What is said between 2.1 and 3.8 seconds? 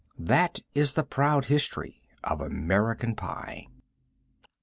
of American pie.